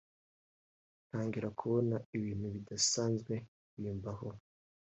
[1.07, 3.33] ntangira kubona ibintu bidasanzwe
[3.81, 4.27] bimbaho